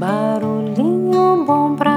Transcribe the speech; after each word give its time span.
Barulhinho 0.00 1.44
bom 1.44 1.76
pra 1.76 1.89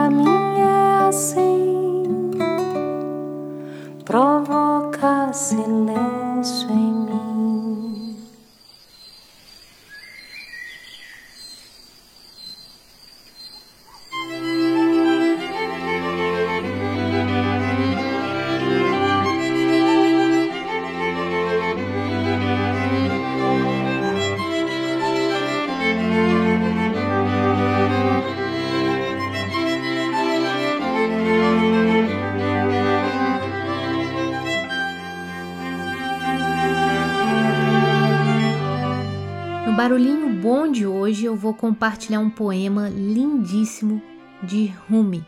barulhinho 39.83 40.29
bom 40.29 40.71
de 40.71 40.87
hoje 40.87 41.25
eu 41.25 41.35
vou 41.35 41.53
compartilhar 41.53 42.21
um 42.21 42.29
poema 42.29 42.87
lindíssimo 42.87 44.01
de 44.41 44.67
Rumi. 44.89 45.25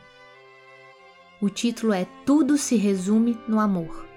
O 1.41 1.49
título 1.49 1.91
é 1.91 2.07
Tudo 2.25 2.57
se 2.57 2.77
resume 2.77 3.37
no 3.49 3.59
amor. 3.59 4.07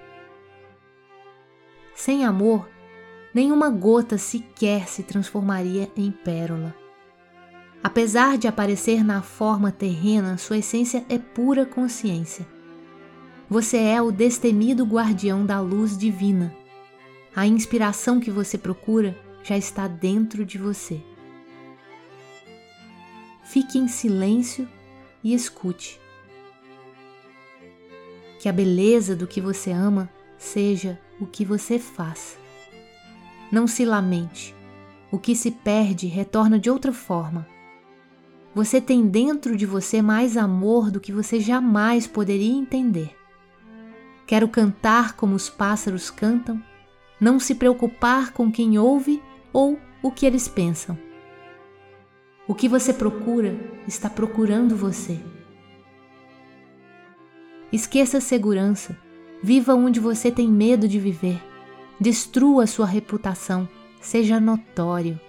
Sem 1.93 2.23
amor, 2.23 2.69
nenhuma 3.33 3.69
gota 3.69 4.17
sequer 4.17 4.87
se 4.87 5.03
transformaria 5.03 5.91
em 5.97 6.09
pérola. 6.09 6.73
Apesar 7.83 8.37
de 8.37 8.47
aparecer 8.47 9.03
na 9.03 9.21
forma 9.21 9.73
terrena, 9.73 10.37
sua 10.37 10.59
essência 10.59 11.03
é 11.09 11.17
pura 11.17 11.65
consciência. 11.65 12.47
Você 13.49 13.75
é 13.75 14.01
o 14.01 14.09
destemido 14.09 14.85
guardião 14.85 15.45
da 15.45 15.59
luz 15.59 15.97
divina. 15.97 16.55
A 17.35 17.45
inspiração 17.45 18.21
que 18.21 18.31
você 18.31 18.57
procura 18.57 19.17
já 19.49 19.57
está 19.57 19.87
dentro 19.87 20.45
de 20.45 20.59
você. 20.59 21.01
Fique 23.43 23.79
em 23.79 23.87
silêncio 23.87 24.69
e 25.23 25.33
escute. 25.33 25.99
Que 28.39 28.47
a 28.47 28.53
beleza 28.53 29.15
do 29.15 29.25
que 29.25 29.41
você 29.41 29.71
ama 29.71 30.07
seja 30.37 31.01
o 31.19 31.25
que 31.25 31.43
você 31.43 31.79
faz. 31.79 32.37
Não 33.51 33.65
se 33.65 33.85
lamente. 33.85 34.55
O 35.11 35.17
que 35.17 35.35
se 35.35 35.49
perde 35.49 36.05
retorna 36.05 36.59
de 36.59 36.69
outra 36.69 36.93
forma. 36.93 37.47
Você 38.53 38.79
tem 38.79 39.07
dentro 39.07 39.57
de 39.57 39.65
você 39.65 39.99
mais 39.99 40.37
amor 40.37 40.91
do 40.91 40.99
que 40.99 41.11
você 41.11 41.39
jamais 41.39 42.05
poderia 42.05 42.53
entender. 42.53 43.17
Quero 44.27 44.47
cantar 44.47 45.15
como 45.15 45.33
os 45.33 45.49
pássaros 45.49 46.11
cantam, 46.11 46.63
não 47.19 47.39
se 47.39 47.55
preocupar 47.55 48.31
com 48.31 48.51
quem 48.51 48.77
ouve 48.77 49.19
ou 49.53 49.79
o 50.01 50.11
que 50.11 50.25
eles 50.25 50.47
pensam. 50.47 50.97
O 52.47 52.55
que 52.55 52.67
você 52.67 52.93
procura 52.93 53.55
está 53.87 54.09
procurando 54.09 54.75
você. 54.75 55.19
Esqueça 57.71 58.17
a 58.17 58.21
segurança, 58.21 58.97
viva 59.43 59.75
onde 59.75 59.99
você 59.99 60.31
tem 60.31 60.47
medo 60.49 60.87
de 60.87 60.99
viver, 60.99 61.39
destrua 61.99 62.65
sua 62.65 62.87
reputação, 62.87 63.69
seja 64.01 64.39
notório. 64.39 65.19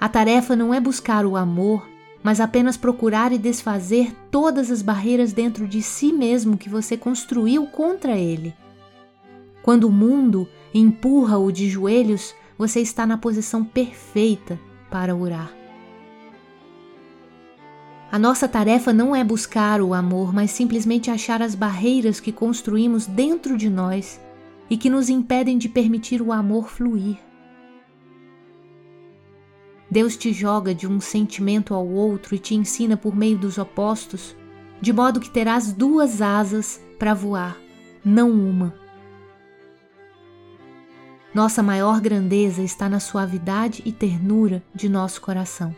A 0.00 0.08
tarefa 0.08 0.56
não 0.56 0.74
é 0.74 0.80
buscar 0.80 1.24
o 1.24 1.36
amor, 1.36 1.86
mas 2.22 2.40
apenas 2.40 2.76
procurar 2.76 3.32
e 3.32 3.38
desfazer 3.38 4.12
todas 4.30 4.70
as 4.70 4.82
barreiras 4.82 5.32
dentro 5.32 5.68
de 5.68 5.80
si 5.80 6.12
mesmo 6.12 6.58
que 6.58 6.68
você 6.68 6.96
construiu 6.96 7.66
contra 7.66 8.18
ele. 8.18 8.52
Quando 9.62 9.84
o 9.84 9.92
mundo 9.92 10.48
empurra-o 10.74 11.50
de 11.50 11.68
joelhos, 11.68 12.34
você 12.56 12.80
está 12.80 13.06
na 13.06 13.18
posição 13.18 13.64
perfeita 13.64 14.58
para 14.90 15.14
orar. 15.14 15.52
A 18.10 18.18
nossa 18.18 18.46
tarefa 18.46 18.92
não 18.92 19.16
é 19.16 19.24
buscar 19.24 19.80
o 19.80 19.94
amor, 19.94 20.34
mas 20.34 20.50
simplesmente 20.50 21.10
achar 21.10 21.40
as 21.40 21.54
barreiras 21.54 22.20
que 22.20 22.30
construímos 22.30 23.06
dentro 23.06 23.56
de 23.56 23.70
nós 23.70 24.20
e 24.68 24.76
que 24.76 24.90
nos 24.90 25.08
impedem 25.08 25.56
de 25.56 25.68
permitir 25.68 26.20
o 26.20 26.30
amor 26.30 26.68
fluir. 26.68 27.16
Deus 29.90 30.16
te 30.16 30.32
joga 30.32 30.74
de 30.74 30.86
um 30.86 31.00
sentimento 31.00 31.74
ao 31.74 31.86
outro 31.86 32.34
e 32.34 32.38
te 32.38 32.54
ensina 32.54 32.96
por 32.96 33.16
meio 33.16 33.38
dos 33.38 33.58
opostos, 33.58 34.36
de 34.80 34.92
modo 34.92 35.20
que 35.20 35.30
terás 35.30 35.72
duas 35.72 36.20
asas 36.20 36.80
para 36.98 37.14
voar, 37.14 37.56
não 38.04 38.30
uma. 38.30 38.81
Nossa 41.34 41.62
maior 41.62 41.98
grandeza 41.98 42.62
está 42.62 42.90
na 42.90 43.00
suavidade 43.00 43.82
e 43.86 43.92
ternura 43.92 44.62
de 44.74 44.86
nosso 44.86 45.20
coração. 45.22 45.74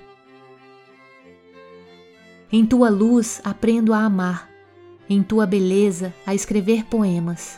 Em 2.50 2.66
tua 2.66 2.90
luz 2.90 3.40
aprendo 3.44 3.92
a 3.92 3.98
amar, 3.98 4.50
em 5.08 5.22
tua 5.22 5.46
beleza 5.46 6.12
a 6.26 6.34
escrever 6.34 6.84
poemas. 6.86 7.56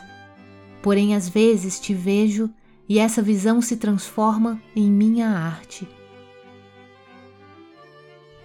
Porém, 0.81 1.15
às 1.15 1.27
vezes 1.27 1.79
te 1.79 1.93
vejo 1.93 2.49
e 2.87 2.99
essa 2.99 3.21
visão 3.21 3.61
se 3.61 3.77
transforma 3.77 4.61
em 4.75 4.91
minha 4.91 5.29
arte. 5.29 5.87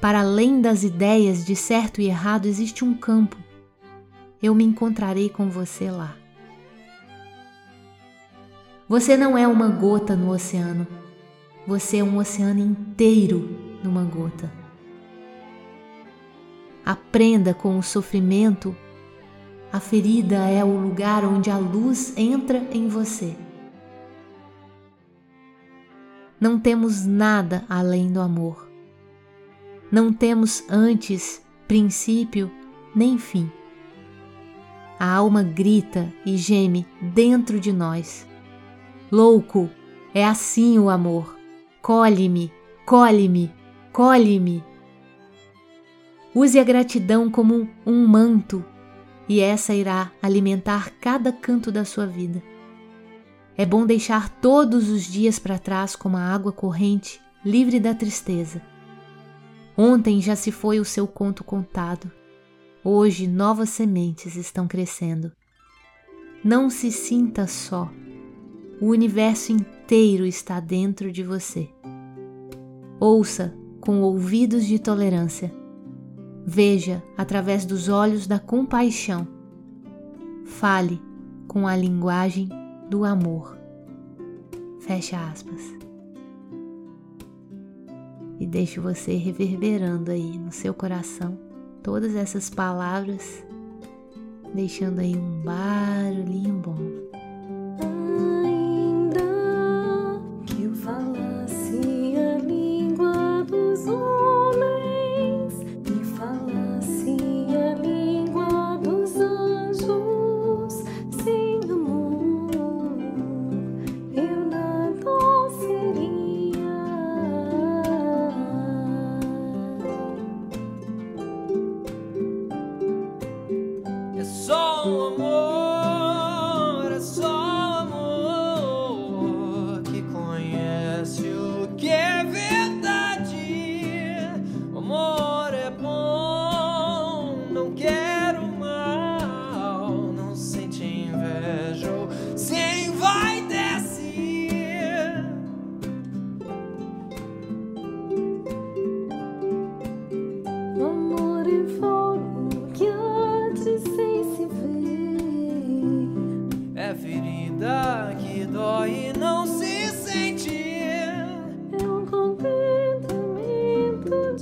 Para 0.00 0.20
além 0.20 0.60
das 0.60 0.82
ideias 0.82 1.44
de 1.44 1.54
certo 1.54 2.00
e 2.00 2.06
errado 2.06 2.46
existe 2.46 2.84
um 2.84 2.94
campo. 2.94 3.36
Eu 4.42 4.54
me 4.54 4.64
encontrarei 4.64 5.28
com 5.28 5.48
você 5.48 5.90
lá. 5.90 6.21
Você 8.92 9.16
não 9.16 9.38
é 9.38 9.48
uma 9.48 9.68
gota 9.68 10.14
no 10.14 10.30
oceano. 10.30 10.86
Você 11.66 11.96
é 11.96 12.04
um 12.04 12.18
oceano 12.18 12.60
inteiro 12.60 13.78
numa 13.82 14.04
gota. 14.04 14.52
Aprenda 16.84 17.54
com 17.54 17.78
o 17.78 17.82
sofrimento. 17.82 18.76
A 19.72 19.80
ferida 19.80 20.46
é 20.46 20.62
o 20.62 20.78
lugar 20.78 21.24
onde 21.24 21.48
a 21.48 21.56
luz 21.56 22.12
entra 22.18 22.58
em 22.70 22.86
você. 22.86 23.34
Não 26.38 26.60
temos 26.60 27.06
nada 27.06 27.64
além 27.70 28.12
do 28.12 28.20
amor. 28.20 28.68
Não 29.90 30.12
temos 30.12 30.64
antes, 30.68 31.40
princípio, 31.66 32.50
nem 32.94 33.16
fim. 33.16 33.50
A 35.00 35.10
alma 35.10 35.42
grita 35.42 36.12
e 36.26 36.36
geme 36.36 36.86
dentro 37.00 37.58
de 37.58 37.72
nós 37.72 38.30
Louco, 39.12 39.68
é 40.14 40.24
assim 40.24 40.78
o 40.78 40.88
amor. 40.88 41.38
Colhe-me, 41.82 42.50
colhe-me, 42.86 43.52
colhe-me. 43.92 44.64
Use 46.34 46.58
a 46.58 46.64
gratidão 46.64 47.30
como 47.30 47.68
um 47.84 48.06
manto 48.08 48.64
e 49.28 49.38
essa 49.38 49.74
irá 49.74 50.10
alimentar 50.22 50.92
cada 50.98 51.30
canto 51.30 51.70
da 51.70 51.84
sua 51.84 52.06
vida. 52.06 52.42
É 53.54 53.66
bom 53.66 53.84
deixar 53.84 54.30
todos 54.40 54.88
os 54.88 55.02
dias 55.02 55.38
para 55.38 55.58
trás 55.58 55.94
como 55.94 56.16
a 56.16 56.32
água 56.32 56.50
corrente, 56.50 57.20
livre 57.44 57.78
da 57.78 57.94
tristeza. 57.94 58.62
Ontem 59.76 60.22
já 60.22 60.34
se 60.34 60.50
foi 60.50 60.80
o 60.80 60.86
seu 60.86 61.06
conto 61.06 61.44
contado. 61.44 62.10
Hoje 62.82 63.26
novas 63.26 63.68
sementes 63.68 64.36
estão 64.36 64.66
crescendo. 64.66 65.30
Não 66.42 66.70
se 66.70 66.90
sinta 66.90 67.46
só. 67.46 67.90
O 68.82 68.86
universo 68.86 69.52
inteiro 69.52 70.26
está 70.26 70.58
dentro 70.58 71.12
de 71.12 71.22
você. 71.22 71.68
Ouça 72.98 73.54
com 73.80 74.00
ouvidos 74.02 74.66
de 74.66 74.76
tolerância. 74.76 75.54
Veja 76.44 77.00
através 77.16 77.64
dos 77.64 77.88
olhos 77.88 78.26
da 78.26 78.40
compaixão. 78.40 79.28
Fale 80.44 81.00
com 81.46 81.68
a 81.68 81.76
linguagem 81.76 82.48
do 82.90 83.04
amor. 83.04 83.56
Fecha 84.80 85.16
aspas. 85.30 85.62
E 88.40 88.44
deixe 88.48 88.80
você 88.80 89.14
reverberando 89.14 90.10
aí 90.10 90.36
no 90.36 90.50
seu 90.50 90.74
coração 90.74 91.38
todas 91.84 92.16
essas 92.16 92.50
palavras, 92.50 93.44
deixando 94.52 94.98
aí 94.98 95.14
um 95.14 95.40
barulhinho 95.44 96.54
bom. 96.54 97.01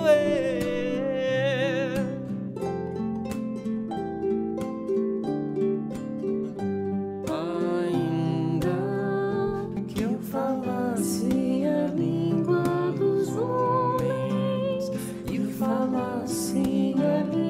Ainda 7.29 8.75
que 9.87 10.01
eu 10.03 10.19
falasse 10.19 11.63
a 11.65 11.87
língua 11.95 12.63
dos 12.97 13.35
homens 13.37 14.91
e 15.31 15.39
falasse 15.53 16.95
a 16.97 17.23
língua. 17.23 17.44